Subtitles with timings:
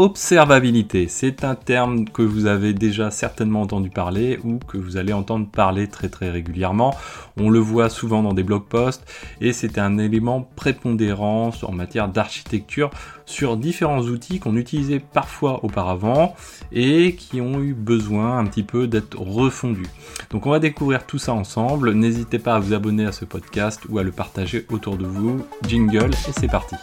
[0.00, 5.12] Observabilité, c'est un terme que vous avez déjà certainement entendu parler ou que vous allez
[5.12, 6.94] entendre parler très très régulièrement.
[7.36, 9.04] On le voit souvent dans des blog posts
[9.40, 12.90] et c'est un élément prépondérant en matière d'architecture
[13.26, 16.36] sur différents outils qu'on utilisait parfois auparavant
[16.70, 19.88] et qui ont eu besoin un petit peu d'être refondus.
[20.30, 21.92] Donc on va découvrir tout ça ensemble.
[21.92, 25.44] N'hésitez pas à vous abonner à ce podcast ou à le partager autour de vous.
[25.66, 26.76] Jingle et c'est parti.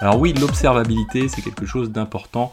[0.00, 2.52] Alors oui, l'observabilité, c'est quelque chose d'important.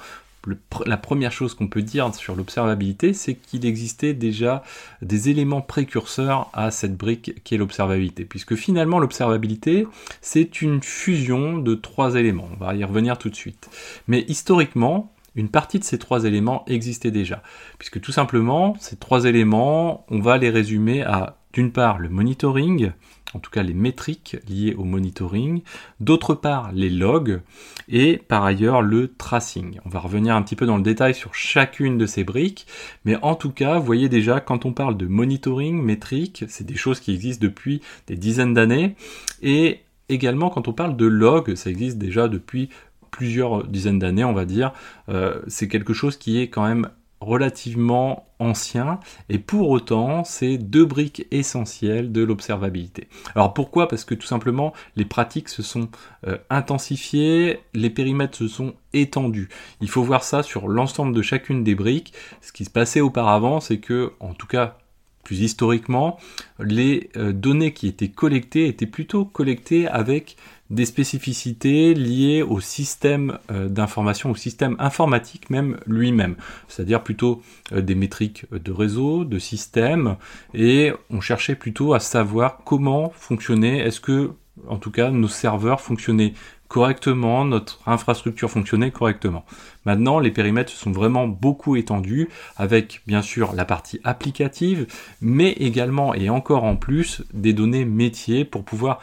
[0.86, 4.64] la première chose qu'on peut dire sur l'observabilité, c'est qu'il existait déjà
[5.02, 8.26] des éléments précurseurs à cette brique qui est l'observabilité.
[8.26, 9.88] Puisque finalement, l'observabilité,
[10.22, 12.50] c'est une fusion de trois éléments.
[12.52, 13.70] On va y revenir tout de suite.
[14.08, 17.44] Mais historiquement, une partie de ces trois éléments existait déjà.
[17.78, 22.92] Puisque tout simplement, ces trois éléments, on va les résumer à d'une part le monitoring,
[23.34, 25.62] en tout cas les métriques liées au monitoring,
[26.02, 27.40] d'autre part les logs
[27.88, 29.80] et par ailleurs le tracing.
[29.86, 32.68] On va revenir un petit peu dans le détail sur chacune de ces briques,
[33.06, 36.76] mais en tout cas, vous voyez déjà quand on parle de monitoring, métriques, c'est des
[36.76, 38.96] choses qui existent depuis des dizaines d'années
[39.42, 42.70] et également quand on parle de logs, ça existe déjà depuis
[43.16, 44.74] plusieurs dizaines d'années, on va dire.
[45.08, 46.90] Euh, c'est quelque chose qui est quand même
[47.22, 49.00] relativement ancien
[49.30, 53.08] et pour autant c'est deux briques essentielles de l'observabilité.
[53.34, 53.88] Alors pourquoi?
[53.88, 55.88] Parce que tout simplement les pratiques se sont
[56.28, 59.48] euh, intensifiées, les périmètres se sont étendus.
[59.80, 62.14] Il faut voir ça sur l'ensemble de chacune des briques.
[62.42, 64.78] Ce qui se passait auparavant c'est que en tout cas
[65.26, 66.18] plus historiquement,
[66.60, 70.38] les euh, données qui étaient collectées étaient plutôt collectées avec
[70.70, 76.36] des spécificités liées au système euh, d'information, au système informatique même lui-même,
[76.68, 77.42] c'est-à-dire plutôt
[77.72, 80.16] euh, des métriques de réseau, de système,
[80.54, 84.32] et on cherchait plutôt à savoir comment fonctionnait, est-ce que
[84.68, 86.34] en tout cas nos serveurs fonctionnaient
[86.68, 89.46] correctement, notre infrastructure fonctionnait correctement.
[89.86, 92.28] Maintenant, les périmètres sont vraiment beaucoup étendus
[92.58, 94.88] avec bien sûr la partie applicative,
[95.22, 99.00] mais également et encore en plus des données métiers pour pouvoir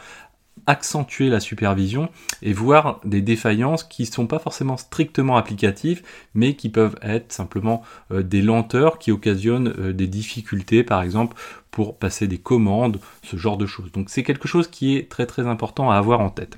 [0.65, 2.09] accentuer la supervision
[2.41, 6.03] et voir des défaillances qui ne sont pas forcément strictement applicatives,
[6.33, 11.35] mais qui peuvent être simplement euh, des lenteurs qui occasionnent euh, des difficultés, par exemple,
[11.71, 13.91] pour passer des commandes, ce genre de choses.
[13.91, 16.57] Donc c'est quelque chose qui est très très important à avoir en tête.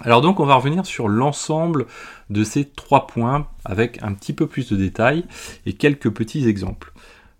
[0.00, 1.86] Alors donc on va revenir sur l'ensemble
[2.28, 5.24] de ces trois points avec un petit peu plus de détails
[5.66, 6.92] et quelques petits exemples.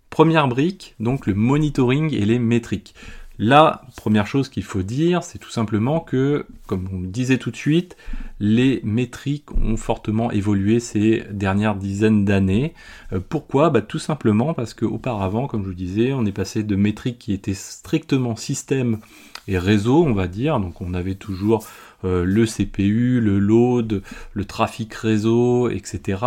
[0.09, 2.95] Première brique, donc le monitoring et les métriques.
[3.37, 7.51] La première chose qu'il faut dire, c'est tout simplement que, comme on le disait tout
[7.51, 7.97] de suite,
[8.39, 12.73] les métriques ont fortement évolué ces dernières dizaines d'années.
[13.11, 13.69] Euh, pourquoi?
[13.69, 17.33] Bah, Tout simplement parce qu'auparavant, comme je vous disais, on est passé de métriques qui
[17.33, 18.99] étaient strictement système
[19.47, 20.59] et réseau, on va dire.
[20.59, 21.65] Donc on avait toujours
[22.03, 24.01] euh, le CPU, le load,
[24.33, 26.23] le trafic réseau, etc.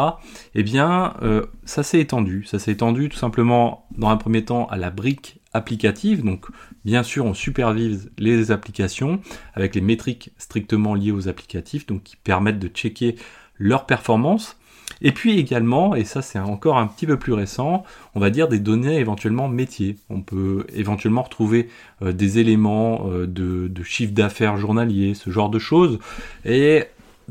[0.54, 2.44] Eh bien, euh, ça s'est étendu.
[2.44, 6.24] Ça s'est étendu tout simplement dans un premier temps à la brique applicative.
[6.24, 6.46] Donc,
[6.84, 9.20] bien sûr, on supervise les applications
[9.54, 13.16] avec les métriques strictement liées aux applicatifs, donc qui permettent de checker
[13.58, 14.56] leur performance.
[15.00, 18.48] Et puis également, et ça c'est encore un petit peu plus récent, on va dire
[18.48, 19.96] des données éventuellement métiers.
[20.10, 21.68] On peut éventuellement retrouver
[22.02, 25.98] euh, des éléments euh, de, chiffre d'affaires journalier, ce genre de choses.
[26.44, 26.84] Et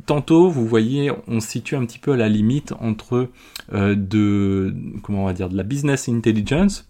[0.06, 3.30] tantôt, vous voyez, on se situe un petit peu à la limite entre
[3.74, 4.74] euh, de,
[5.04, 6.88] comment on va dire, de la business intelligence,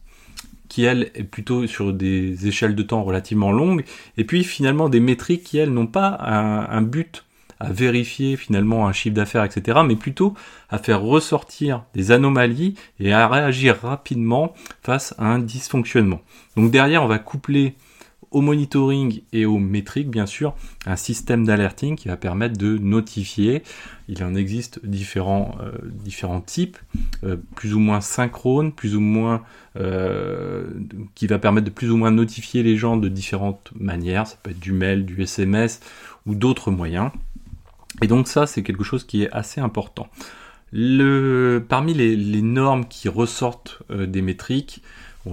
[0.69, 3.83] qui elle est plutôt sur des échelles de temps relativement longues,
[4.17, 7.23] et puis finalement des métriques qui elles n'ont pas un, but
[7.59, 10.33] à vérifier finalement un chiffre d'affaires, etc., mais plutôt
[10.69, 16.22] à faire ressortir des anomalies et à réagir rapidement face à un dysfonctionnement.
[16.56, 17.75] Donc derrière, on va coupler
[18.31, 20.55] au monitoring et aux métriques, bien sûr,
[20.85, 23.63] un système d'alerting qui va permettre de notifier.
[24.09, 26.77] Il en existe différents, euh, différents types,
[27.23, 29.43] euh, plus ou moins synchrones, plus ou moins,
[29.77, 30.67] euh,
[31.15, 34.27] qui va permettre de plus ou moins notifier les gens de différentes manières.
[34.27, 35.79] Ça peut être du mail, du SMS
[36.25, 37.11] ou d'autres moyens.
[38.01, 40.07] Et donc ça, c'est quelque chose qui est assez important.
[40.73, 44.81] Le, parmi les, les normes qui ressortent des métriques,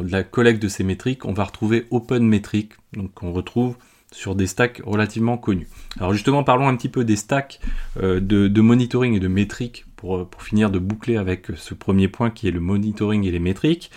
[0.02, 3.76] la collecte de ces métriques, on va retrouver OpenMetric, donc on retrouve
[4.11, 5.69] sur des stacks relativement connus.
[5.99, 7.61] Alors justement, parlons un petit peu des stacks
[8.00, 12.08] euh, de, monitoring et de métriques pour, euh, pour, finir de boucler avec ce premier
[12.08, 13.91] point qui est le monitoring et les métriques.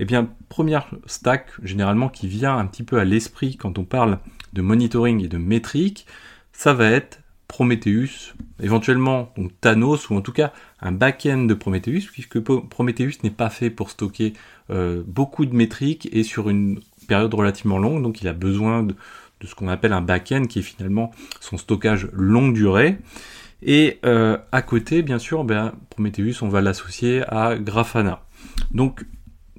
[0.00, 4.18] Eh bien, première stack généralement qui vient un petit peu à l'esprit quand on parle
[4.52, 6.06] de monitoring et de métriques,
[6.52, 12.08] ça va être Prometheus, éventuellement donc Thanos ou en tout cas un back-end de Prometheus,
[12.12, 14.32] puisque Prometheus n'est pas fait pour stocker
[14.70, 18.94] euh, beaucoup de métriques et sur une période relativement longue, donc il a besoin de
[19.42, 22.98] ce qu'on appelle un back-end, qui est finalement son stockage longue durée.
[23.62, 28.22] Et euh, à côté, bien sûr, ben, Prometheus, on va l'associer à Grafana.
[28.72, 29.04] Donc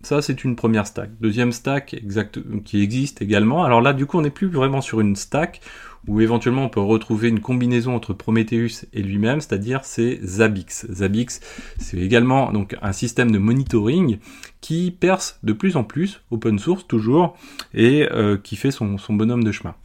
[0.03, 1.09] ça, c'est une première stack.
[1.19, 3.63] Deuxième stack exact, qui existe également.
[3.65, 5.59] Alors là, du coup, on n'est plus vraiment sur une stack
[6.07, 10.87] où éventuellement on peut retrouver une combinaison entre Prometheus et lui-même, c'est-à-dire c'est Zabbix.
[10.91, 11.39] Zabbix,
[11.77, 14.19] c'est également donc un système de monitoring
[14.61, 17.37] qui perce de plus en plus, open source toujours,
[17.73, 19.75] et euh, qui fait son, bonhomme de chemin.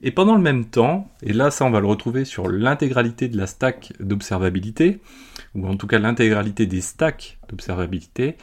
[0.00, 3.36] Et pendant le même temps, et là ça on va le retrouver sur l'intégralité de
[3.36, 5.00] la stack d'observabilité,
[5.54, 8.36] ou en tout cas l'intégralité des stacks d'observabilité,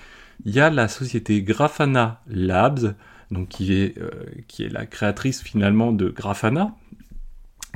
[0.43, 2.95] il y a la société Grafana Labs,
[3.31, 4.09] donc qui est, euh,
[4.47, 6.75] qui est la créatrice finalement de Grafana,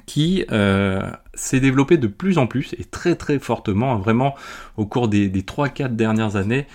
[0.09, 4.33] qui euh, s'est développée de plus en plus et très très fortement, vraiment
[4.75, 6.65] au cours des, des 3-4 dernières années,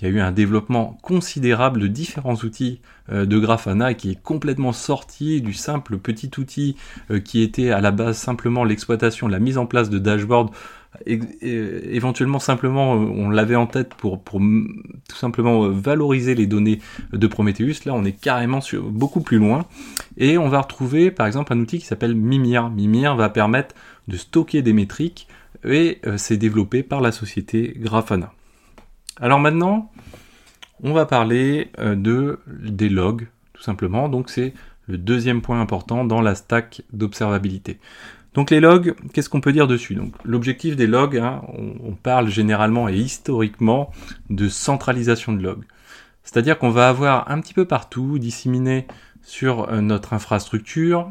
[0.00, 2.80] il y a eu un développement considérable de différents outils
[3.12, 6.74] euh, de Grafana qui est complètement sorti du simple petit outil
[7.24, 10.50] qui était à la base simplement l'exploitation, la mise en place de dashboards
[11.06, 16.80] éventuellement simplement euh, on l'avait en tête pour, tout simplement euh, valoriser les données
[17.12, 17.84] de Prometheus.
[17.86, 19.66] Là, on est carrément sur, beaucoup plus loin.
[20.16, 22.70] Et on va retrouver par exemple un outil qui s'appelle Mimir.
[22.70, 23.74] Mimir va permettre
[24.08, 25.28] de stocker des métriques
[25.64, 28.32] et euh, c'est développé par la société Grafana.
[29.20, 29.90] Alors maintenant,
[30.82, 34.08] on va parler de, des logs, tout simplement.
[34.08, 34.54] Donc c'est
[34.86, 37.78] le deuxième point important dans la stack d'observabilité.
[38.34, 39.94] Donc les logs, qu'est-ce qu'on peut dire dessus?
[39.94, 43.90] Donc l'objectif des logs, hein, on, parle généralement et historiquement
[44.28, 45.64] de centralisation de logs.
[46.22, 48.86] C'est-à-dire qu'on va avoir un petit peu partout, disséminé
[49.22, 51.10] sur euh, notre infrastructure,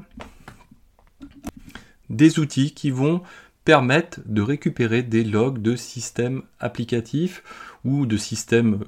[2.10, 3.22] des outils qui vont
[3.66, 7.44] permettre de récupérer des logs de systèmes applicatifs
[7.84, 8.84] ou de systèmes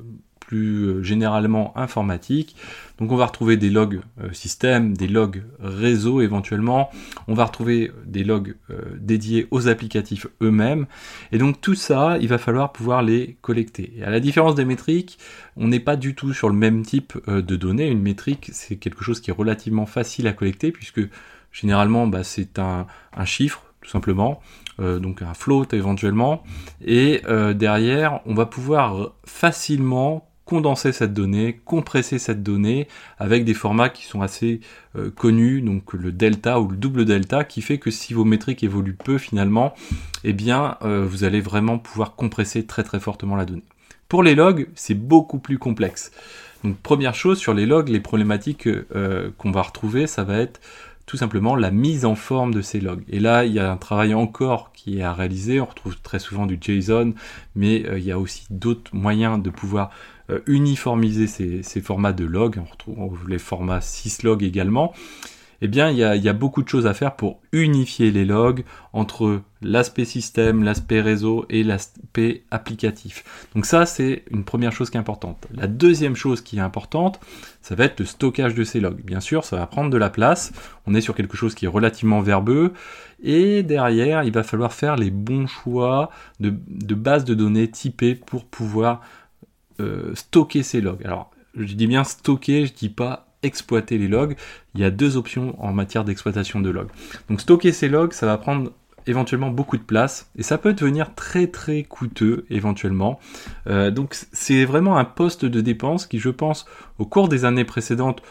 [0.56, 2.56] euh, généralement informatique.
[3.00, 6.90] Donc on va retrouver des logs euh, système, des logs réseau éventuellement,
[7.28, 10.88] on va retrouver des logs euh, dédiés aux applicatifs eux-mêmes.
[11.32, 13.94] Et donc tout ça, il va falloir pouvoir les collecter.
[13.98, 15.18] Et à la différence des métriques,
[15.58, 17.90] on n'est pas du tout sur le même type de données.
[17.90, 21.02] Une métrique, c'est quelque chose qui est relativement facile à collecter puisque
[21.52, 22.86] généralement bah, c'est un
[23.26, 24.42] chiffre tout simplement,
[24.78, 26.44] donc un float éventuellement,
[26.86, 27.24] et
[27.56, 32.88] derrière on va pouvoir facilement condenser cette donnée, compresser cette donnée
[33.20, 34.60] avec des formats qui sont assez
[34.96, 38.64] euh, connus, donc le delta ou le double delta, qui fait que si vos métriques
[38.64, 39.74] évoluent peu finalement,
[40.24, 43.64] eh bien euh, vous allez vraiment pouvoir compresser très très fortement la donnée.
[44.10, 46.12] Pour les logs, c'est beaucoup plus complexe.
[46.64, 50.60] Donc première chose sur les logs, les problématiques euh, qu'on va retrouver, ça va être
[51.12, 53.04] tout simplement la mise en forme de ces logs.
[53.10, 55.60] Et là, il y a un travail encore qui est à réaliser.
[55.60, 57.14] On retrouve très souvent du JSON,
[57.54, 59.90] mais il y a aussi d'autres moyens de pouvoir
[60.30, 64.94] euh, uniformiser ces, formats de log, on retrouve les formats syslog également,
[65.62, 68.64] eh bien il y, a, beaucoup de choses à faire pour unifier les logs
[68.94, 73.24] entre l'aspect système, l'aspect réseau et l'aspect applicatif.
[73.54, 75.48] Donc ça c'est une première chose qui est importante.
[75.54, 77.20] La deuxième chose qui est importante,
[77.62, 79.04] ça va être le stockage de ces logs.
[79.04, 80.52] Bien sûr, ça va prendre de la place,
[80.88, 82.74] on est sur quelque chose qui est relativement verbeux,
[83.22, 86.10] et derrière il va falloir faire les bons choix
[86.40, 86.50] de,
[86.96, 89.02] bases de données typées pour pouvoir
[89.80, 91.06] euh, stocker ces logs.
[91.06, 94.36] Alors, je dis bien stocker, je dis pas exploiter les logs.
[94.76, 96.90] Il y a deux options en matière d'exploitation de logs.
[97.30, 98.72] Donc stocker ces logs, ça va prendre
[99.08, 103.20] éventuellement beaucoup de place et ça peut devenir très très coûteux éventuellement.
[103.68, 106.66] Euh, donc c'est vraiment un poste de dépense qui je pense
[107.00, 108.22] au cours des années précédentes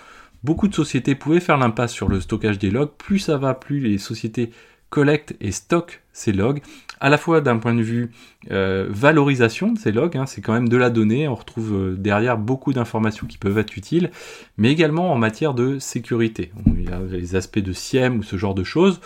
[0.44, 2.90] beaucoup de sociétés pouvaient faire l'impasse sur le stockage des logs.
[2.99, 4.50] Plus ça va, plus les sociétés
[4.88, 6.61] collectent et stockent ces logs
[7.00, 8.11] à la fois d'un point de vue
[8.50, 11.97] euh, valorisation de ces logs, hein, c'est quand même de la donnée, on retrouve euh,
[11.97, 14.11] derrière beaucoup d'informations qui peuvent être utiles,
[14.57, 16.52] mais également en matière de sécurité.
[16.66, 19.00] Il y a les aspects de SIEM ou ce genre de choses,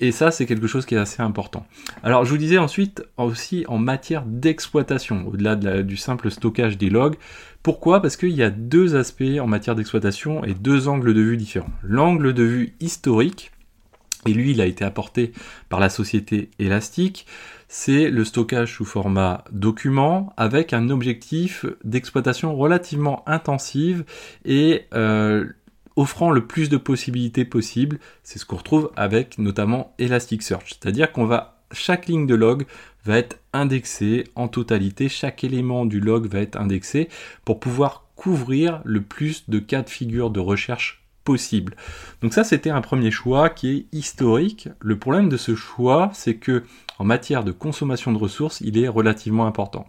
[0.00, 1.66] et ça c'est quelque chose qui est assez important.
[2.02, 7.16] Alors je vous disais ensuite aussi en matière d'exploitation, au-delà du simple stockage des logs,
[7.62, 8.02] pourquoi?
[8.02, 11.70] Parce qu'il y a deux aspects en matière d'exploitation et deux angles de vue différents.
[11.82, 13.52] L'angle de vue historique,
[14.26, 15.32] et lui il a été apporté
[15.68, 17.26] par la société Elastic,
[17.68, 24.04] c'est le stockage sous format document avec un objectif d'exploitation relativement intensive
[24.44, 25.46] et euh,
[25.96, 27.98] offrant le plus de possibilités possibles.
[28.22, 32.66] C'est ce qu'on retrouve avec notamment Elasticsearch, c'est-à-dire qu'on va chaque ligne de log
[33.04, 37.08] va être indexée en totalité, chaque élément du log va être indexé
[37.44, 41.74] pour pouvoir couvrir le plus de cas de figure de recherche possible.
[42.22, 44.68] Donc ça, c'était un premier choix qui est historique.
[44.80, 46.62] Le problème de ce choix, c'est que
[46.98, 49.86] en matière de consommation de ressources, il est relativement important.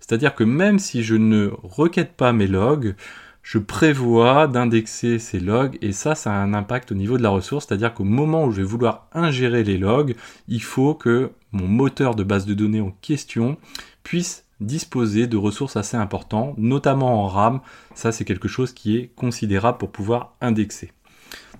[0.00, 2.96] C'est-à-dire que même si je ne requête pas mes logs,
[3.42, 7.30] je prévois d'indexer ces logs et ça, ça a un impact au niveau de la
[7.30, 10.14] ressource, c'est-à-dire qu'au moment où je vais vouloir ingérer les logs,
[10.48, 13.56] il faut que mon moteur de base de données en question
[14.02, 17.60] puisse disposer de ressources assez importantes, notamment en RAM.
[17.94, 20.92] Ça, c'est quelque chose qui est considérable pour pouvoir indexer.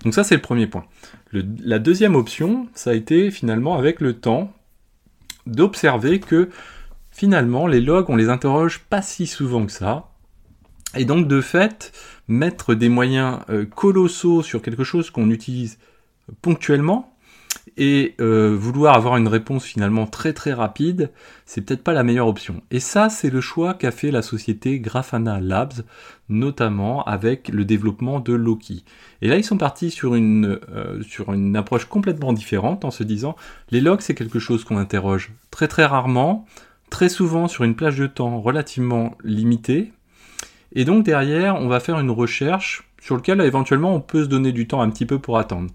[0.03, 0.85] Donc ça, c'est le premier point.
[1.33, 4.51] la deuxième option, ça a été finalement avec le temps
[5.45, 6.49] d'observer que
[7.11, 10.07] finalement, les logs, on les interroge pas si souvent que ça.
[10.95, 11.91] Et donc, de fait,
[12.27, 15.77] mettre des moyens euh, colossaux sur quelque chose qu'on utilise
[16.41, 17.10] ponctuellement,
[17.77, 21.11] et euh, vouloir avoir une réponse finalement très très rapide,
[21.45, 22.61] c'est peut-être pas la meilleure option.
[22.71, 25.83] Et ça, c'est le choix qu'a fait la société Grafana Labs,
[26.29, 28.83] notamment avec le développement de Loki.
[29.21, 33.03] Et là, ils sont partis sur une, euh, sur une approche complètement différente en se
[33.03, 33.35] disant,
[33.69, 36.45] les logs, c'est quelque chose qu'on interroge très très rarement,
[36.89, 39.93] très souvent sur une plage de temps relativement limitée.
[40.73, 44.51] Et donc derrière, on va faire une recherche sur laquelle éventuellement on peut se donner
[44.51, 45.71] du temps un petit peu pour attendre.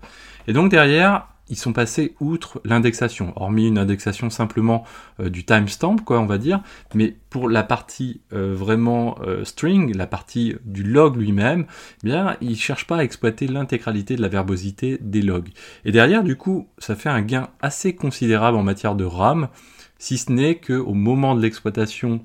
[0.48, 4.84] Et donc derrière, ils sont passés outre l'indexation, hormis une indexation simplement
[5.20, 6.60] euh, du timestamp, quoi, on va dire,
[6.94, 11.66] mais pour la partie euh, vraiment euh, string, la partie du log lui-même,
[12.02, 15.50] eh bien, ils cherchent pas à exploiter l'intégralité de la verbosité des logs.
[15.84, 19.48] Et derrière, du coup, ça fait un gain assez considérable en matière de RAM,
[19.98, 22.20] si ce n'est qu'au moment de l'exploitation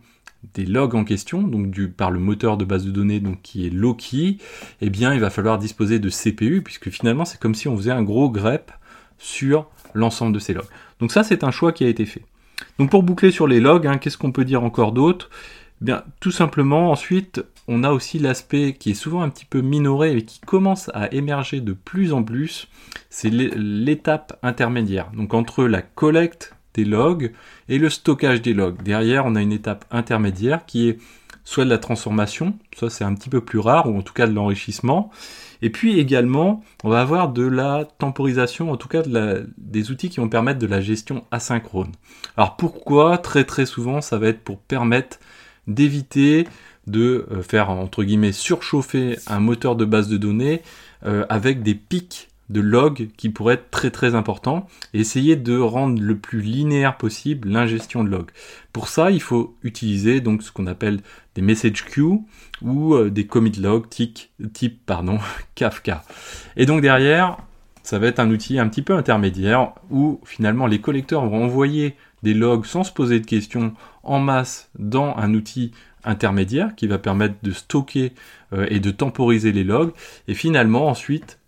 [0.54, 3.70] des logs en question, donc par le moteur de base de données donc qui est
[3.70, 4.40] Loki,
[4.82, 7.92] eh bien il va falloir disposer de CPU puisque finalement c'est comme si on faisait
[7.92, 8.72] un gros grep
[9.22, 10.66] sur l'ensemble de ces logs.
[11.00, 12.24] Donc ça, c'est un choix qui a été fait.
[12.80, 15.30] Donc pour boucler sur les logs, hein, qu'est-ce qu'on peut dire encore d'autre?
[15.88, 20.16] Eh tout simplement, ensuite, on a aussi l'aspect qui est souvent un petit peu minoré
[20.16, 22.68] et qui commence à émerger de plus en plus,
[23.10, 25.10] c'est l'étape intermédiaire.
[25.16, 27.34] Donc entre la collecte des logs
[27.68, 28.82] et le stockage des logs.
[28.84, 31.00] Derrière, on a une étape intermédiaire qui est
[31.44, 34.28] soit de la transformation, ça c'est un petit peu plus rare, ou en tout cas
[34.28, 35.10] de l'enrichissement,
[35.62, 39.04] et puis également, on va avoir de la temporisation, en tout cas
[39.58, 41.92] des outils qui vont permettre de la gestion asynchrone.
[42.38, 45.20] Alors pourquoi Très très souvent, ça va être pour permettre
[45.68, 46.48] d'éviter
[46.88, 50.64] de euh, faire entre guillemets surchauffer un moteur de base de données
[51.06, 55.58] euh, avec des pics de log qui pourraient être très très importants et essayer de
[55.58, 58.30] rendre le plus linéaire possible l'ingestion de log.
[58.74, 61.00] Pour ça, il faut utiliser donc ce qu'on appelle
[61.36, 62.20] des message queues
[62.62, 64.20] ou euh, des commit log type,
[65.56, 66.04] Kafka.
[66.58, 67.38] Et donc derrière,
[67.84, 71.96] ça va être un outil un petit peu intermédiaire où finalement les collecteurs vont envoyer
[72.24, 75.72] des logs sans se poser de questions en masse dans un outil
[76.04, 78.14] intermédiaire qui va permettre de stocker
[78.54, 79.92] euh, et de temporiser les logs
[80.28, 81.40] et finalement ensuite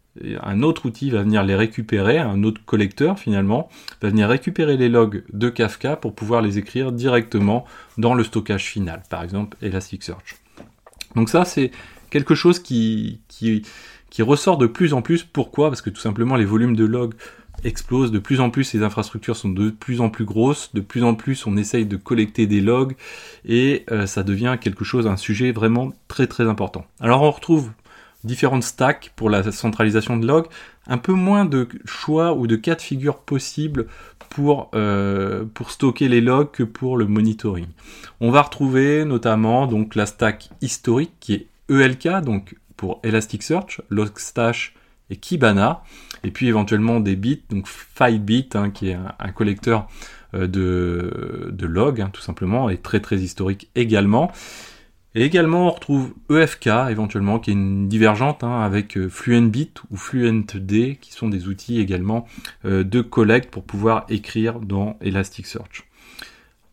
[0.42, 3.70] un autre outil va venir les récupérer, un autre collecteur finalement,
[4.02, 7.66] va venir récupérer les logs de Kafka pour pouvoir les écrire directement
[7.98, 10.36] dans le stockage final, par exemple Elasticsearch.
[11.16, 11.72] Donc ça c'est
[12.10, 13.64] quelque chose qui, qui,
[14.22, 15.24] ressort de plus en plus.
[15.24, 15.70] Pourquoi?
[15.70, 17.16] Parce que tout simplement les volumes de logs
[17.64, 21.04] explosent, de plus en plus les infrastructures sont de plus en plus grosses, de plus
[21.04, 22.96] en plus on essaye de collecter des logs
[23.46, 26.86] et euh, ça devient quelque chose, un sujet vraiment très très important.
[27.00, 27.72] Alors on retrouve
[28.24, 30.48] différentes stacks pour la centralisation de logs,
[30.88, 33.88] un peu moins de choix ou de cas de figure possibles
[34.30, 37.68] pour, euh, pour stocker les logs que pour le monitoring.
[38.20, 44.74] On va retrouver notamment donc la stack historique qui est ELK, donc pour Elasticsearch, Logstash
[45.10, 45.84] et Kibana,
[46.24, 49.88] et puis éventuellement des bits, donc FileBit, hein, qui est un, collecteur
[50.34, 54.32] euh, de, de logs, hein, tout simplement, et très très historique également.
[55.16, 59.98] Et également, on retrouve EFK éventuellement, qui est une divergente hein, avec euh, FluentBit ou
[59.98, 62.28] FluentD, qui sont des outils également
[62.66, 65.84] euh, de collecte pour pouvoir écrire dans Elasticsearch.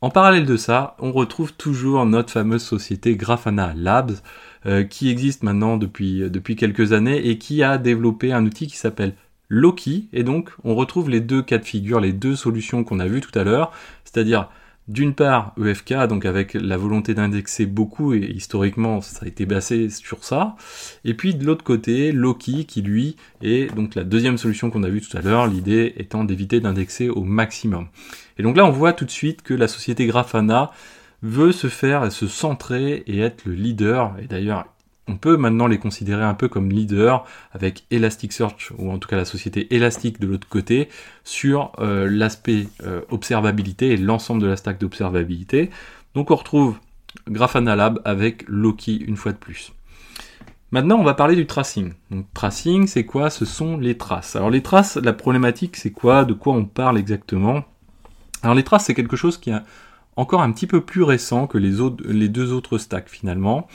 [0.01, 4.17] En parallèle de ça, on retrouve toujours notre fameuse société Grafana Labs,
[4.65, 8.79] euh, qui existe maintenant depuis, depuis quelques années et qui a développé un outil qui
[8.79, 9.15] s'appelle
[9.51, 10.09] Loki.
[10.15, 13.21] Et donc, on retrouve les deux cas de figure, les deux solutions qu'on a vues
[13.21, 13.73] tout à l'heure,
[14.05, 14.49] c'est-à-dire
[14.91, 19.89] d'une part EFK, donc avec la volonté d'indexer beaucoup, et historiquement ça a été basé
[19.89, 20.57] sur ça,
[21.05, 24.89] et puis de l'autre côté Loki qui lui est donc la deuxième solution qu'on a
[24.89, 27.87] vue tout à l'heure, l'idée étant d'éviter d'indexer au maximum.
[28.37, 30.73] Et donc là on voit tout de suite que la société Grafana
[31.23, 34.67] veut se faire, se centrer et être le leader, et d'ailleurs
[35.09, 39.17] on peut maintenant les considérer un peu comme leaders avec Elasticsearch ou en tout cas
[39.17, 40.89] la société Elastic de l'autre côté
[41.25, 45.71] sur euh, l'aspect euh, observabilité et l'ensemble de la stack d'observabilité.
[46.15, 46.79] Donc on retrouve
[47.29, 49.73] Grafana Lab avec Loki une fois de plus.
[50.73, 51.95] Maintenant, on va parler du tracing.
[52.13, 53.29] Donc, tracing, c'est quoi?
[53.29, 54.37] Ce sont les traces.
[54.37, 56.25] Alors, les traces, la problématique, c'est quoi?
[56.25, 57.65] De quoi on parle exactement?
[58.45, 59.65] Alors, les traces, c'est quelque chose qui a
[60.21, 63.67] encore un petit peu plus récent que les, autres, les deux autres stacks finalement.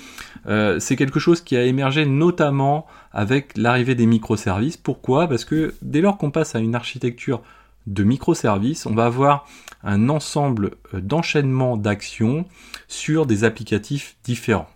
[0.47, 4.77] Euh, c'est quelque chose qui a émergé notamment avec l'arrivée des microservices.
[4.77, 5.27] Pourquoi?
[5.27, 7.41] Parce que dès lors qu'on passe à une architecture
[7.87, 9.47] de microservices, on va avoir
[9.83, 12.45] un ensemble euh, d'enchaînements d'actions
[12.87, 14.69] sur des applicatifs différents.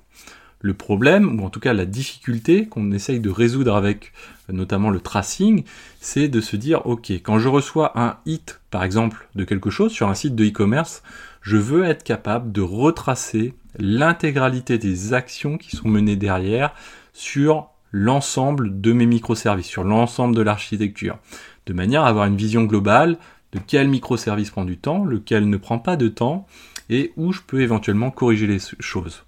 [0.61, 4.11] Le problème, ou en tout cas la difficulté qu'on essaye de résoudre avec
[4.49, 5.63] euh, notamment le tracing,
[6.01, 9.91] c'est de se dire, ok, quand je reçois un hit, par exemple, de quelque chose
[9.91, 11.01] sur un site de e-commerce,
[11.41, 16.73] je veux être capable de retracer l'intégralité des actions qui sont menées derrière
[17.13, 21.17] sur l'ensemble de mes microservices, sur l'ensemble de l'architecture,
[21.65, 23.17] de manière à avoir une vision globale
[23.53, 26.45] de quel microservice prend du temps, lequel ne prend pas de temps,
[26.89, 29.23] et où je peux éventuellement corriger les choses.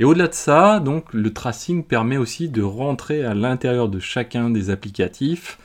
[0.00, 4.50] Et au-delà de ça, donc le tracing permet aussi de rentrer à l'intérieur de chacun
[4.50, 5.58] des applicatifs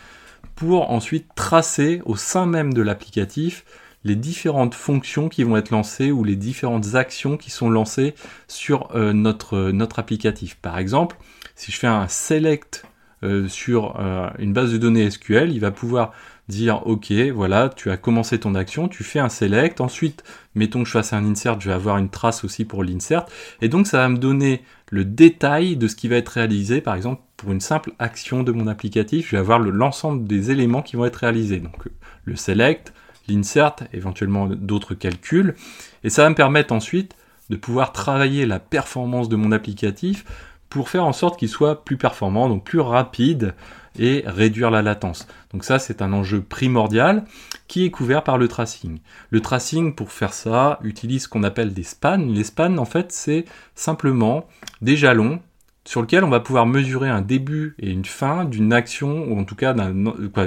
[0.56, 3.66] pour ensuite tracer au sein même de l'applicatif
[4.04, 8.16] les différentes fonctions qui vont être lancées ou les différentes actions qui sont lancées
[8.48, 10.56] sur euh, notre, notre applicatif.
[10.56, 11.18] Par exemple,
[11.56, 12.86] si je fais un select
[13.24, 16.14] euh, sur euh, une base de données SQL, il va pouvoir
[16.50, 20.24] dire ok voilà tu as commencé ton action tu fais un select ensuite
[20.56, 23.26] mettons que je fasse un insert je vais avoir une trace aussi pour l'insert.
[23.62, 26.96] Et donc ça va me donner le détail de ce qui va être réalisé par
[26.96, 30.98] exemple pour une simple action de mon applicatif je vais avoir l'ensemble des éléments qui
[30.98, 31.60] vont être réalisés.
[31.60, 31.88] Donc
[32.26, 32.94] le select
[33.30, 35.56] l'insert éventuellement d'autres calculs.
[36.04, 37.16] Et ça va me permettre ensuite
[37.50, 40.26] de pouvoir travailler la performance de mon applicatif
[40.70, 43.56] pour faire en sorte qu'il soit plus performant, donc plus rapide
[44.00, 45.28] et réduire la latence.
[45.52, 47.26] Donc ça, c'est un enjeu primordial
[47.68, 49.00] qui est couvert par le tracing.
[49.30, 52.18] Le tracing, pour faire ça, utilise ce qu'on appelle des spans.
[52.18, 54.48] Les spans, en fait, c'est simplement
[54.82, 55.40] des jalons
[55.86, 59.44] sur lesquels on va pouvoir mesurer un début et une fin d'une action, ou en
[59.44, 59.76] tout cas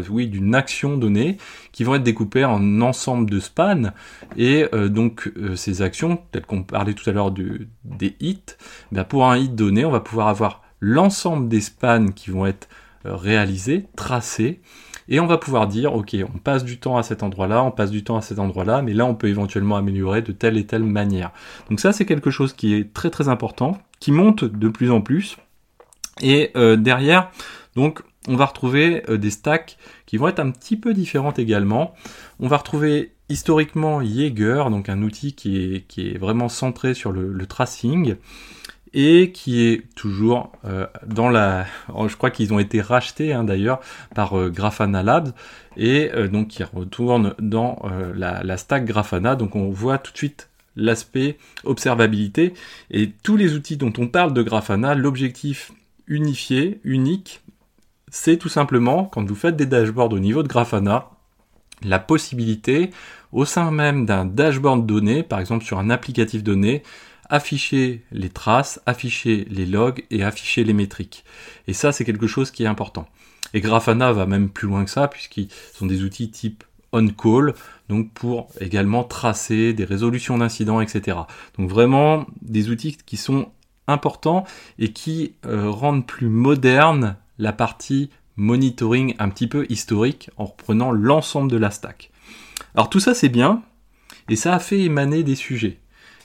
[0.08, 1.36] oui, d'une action donnée,
[1.72, 3.92] qui vont être découpées en ensemble de spans.
[4.36, 8.40] Et euh, donc euh, ces actions, telles qu'on parlait tout à l'heure des hits,
[8.92, 12.68] ben, pour un hit donné, on va pouvoir avoir l'ensemble des spans qui vont être
[13.04, 14.60] réalisé, tracé,
[15.08, 17.90] et on va pouvoir dire, ok, on passe du temps à cet endroit-là, on passe
[17.90, 20.84] du temps à cet endroit-là, mais là on peut éventuellement améliorer de telle et telle
[20.84, 21.32] manière.
[21.68, 25.00] Donc ça c'est quelque chose qui est très très important, qui monte de plus en
[25.00, 25.36] plus,
[26.20, 27.30] et euh, derrière,
[27.74, 31.94] donc on va retrouver euh, des stacks qui vont être un petit peu différentes également.
[32.38, 37.10] On va retrouver historiquement Jaeger, donc un outil qui est, qui est vraiment centré sur
[37.12, 38.16] le tracing
[38.94, 41.66] et qui est toujours euh, dans la...
[41.94, 43.80] Oh, je crois qu'ils ont été rachetés hein, d'ailleurs
[44.14, 45.32] par euh, Grafana Labs
[45.76, 47.82] et euh, donc qui retourne dans
[48.14, 49.36] la, la, stack Grafana.
[49.36, 52.54] Donc on voit tout de suite l'aspect observabilité
[52.90, 55.72] et tous les outils dont on parle de Grafana, l'objectif
[56.06, 57.42] unifié, unique,
[58.10, 61.08] c'est tout simplement quand vous faites des dashboards au niveau de Grafana,
[61.82, 62.90] la possibilité
[63.32, 66.82] au sein même d'un dashboard donné, par exemple sur un applicatif donné,
[67.32, 71.24] afficher les traces, afficher les logs et afficher les métriques.
[71.66, 73.08] Et ça, c'est quelque chose qui est important.
[73.54, 77.54] Et Grafana va même plus loin que ça, puisqu'ils sont des outils type on-call,
[77.88, 81.16] donc pour également tracer des résolutions d'incidents, etc.
[81.58, 83.50] Donc vraiment des outils qui sont
[83.88, 84.44] importants
[84.78, 90.92] et qui euh, rendent plus moderne la partie monitoring un petit peu historique en reprenant
[90.92, 92.10] l'ensemble de la stack.
[92.74, 93.62] Alors tout ça c'est bien,
[94.28, 95.81] et ça a fait émaner des sujets.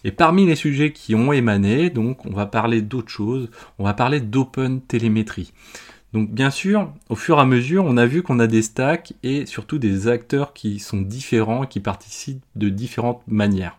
[0.07, 3.93] Et parmi les sujets qui ont émané, donc on va parler d'autre chose, on va
[3.93, 5.51] parler d'open télémétrie.
[6.13, 9.11] Donc bien sûr, au fur et à mesure, on a vu qu'on a des stacks
[9.23, 13.77] et surtout des acteurs qui sont différents, qui participent de différentes manières.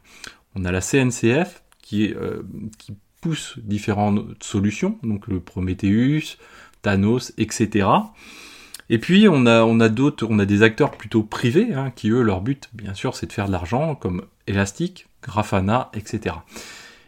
[0.55, 2.43] On a la CNCF qui, euh,
[2.77, 6.37] qui pousse différentes solutions, donc le Prometheus,
[6.83, 7.89] Thanos, etc.
[8.91, 12.11] Et puis on a, on a d'autres, on a des acteurs plutôt privés, hein, qui
[12.11, 16.37] eux, leur but, bien sûr, c'est de faire de l'argent, comme Elastic, Grafana, etc.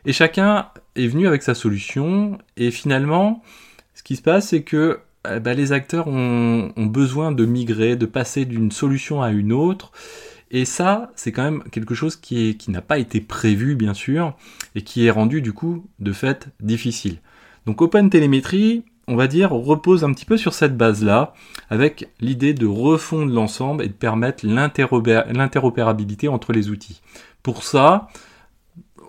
[0.05, 3.43] Et chacun est venu avec sa solution, et finalement,
[3.95, 8.07] ce qui se passe, c'est que eh ben, les acteurs ont, besoin de migrer, de
[8.07, 9.93] passer d'une solution à une autre,
[10.51, 14.35] et ça, c'est quand même quelque chose qui, qui n'a pas été prévu, bien sûr,
[14.75, 17.19] et qui est rendu du coup, de fait, difficile.
[17.67, 21.35] Donc Open Telemetry, on va dire, repose un petit peu sur cette base-là,
[21.69, 27.01] avec l'idée de refondre l'ensemble et de permettre l'interopérabilité entre les outils.
[27.43, 28.09] Pour ça,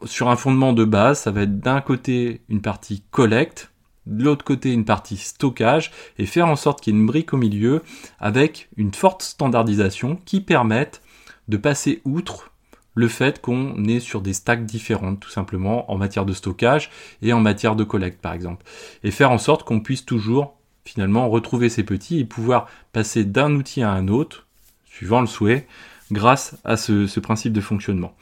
[0.06, 3.72] sur un fondement de base, ça va être d'un côté une partie collecte,
[4.06, 7.34] de l'autre côté une partie stockage, et faire en sorte qu'il y ait une brique
[7.34, 7.84] au milieu
[8.20, 11.02] avec une forte standardisation qui permette
[11.48, 12.52] de passer outre
[12.94, 16.90] le fait qu'on est sur des stacks différentes, tout simplement, en matière de stockage
[17.22, 18.66] et en matière de collecte, par exemple.
[19.04, 23.56] Et faire en sorte qu'on puisse toujours, finalement, retrouver ces petits et pouvoir passer d'un
[23.56, 24.48] outil à un autre,
[24.86, 25.68] suivant le souhait,
[26.12, 28.14] grâce à ce, principe de fonctionnement.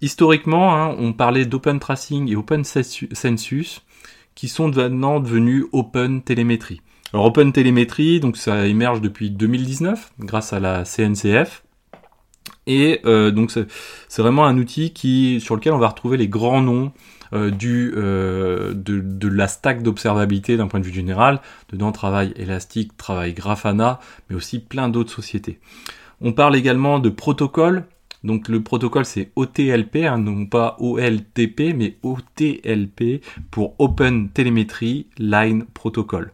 [0.00, 3.82] historiquement, hein, on parlait d'Open Tracing et Open Census,
[4.34, 6.82] qui sont maintenant devenus Open Télémétrie.
[7.12, 11.62] Alors Open Télémétrie, donc ça émerge depuis 2019 grâce à la CNCF.
[12.66, 16.92] Et euh, donc c'est vraiment un outil sur lequel on va retrouver les grands noms
[17.32, 21.40] euh, du, euh, de, de, la stack d'observabilité d'un point de vue général.
[21.70, 25.58] Dedans travaille Elastic, travaille Grafana, mais aussi plein d'autres sociétés.
[26.20, 27.84] On parle également de protocole.
[28.24, 35.64] Donc le protocole c'est OTLP, hein, non pas OLTP, mais OTLP pour Open Telemetry Line
[35.74, 36.32] Protocol.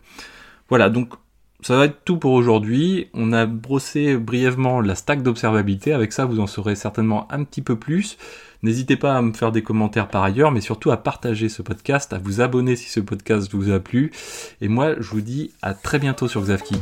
[0.68, 1.14] Voilà, donc
[1.62, 3.09] ça va être tout pour aujourd'hui.
[3.14, 5.92] On a brossé brièvement la stack d'observabilité.
[5.92, 8.18] Avec ça, vous en saurez certainement un petit peu plus.
[8.62, 12.12] N'hésitez pas à me faire des commentaires par ailleurs, mais surtout à partager ce podcast,
[12.12, 14.12] à vous abonner si ce podcast vous a plu.
[14.61, 16.77] Et moi, je vous dis à très bientôt sur Xavki.